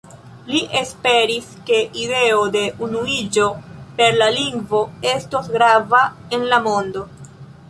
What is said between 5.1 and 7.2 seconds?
estos grava en la mondo.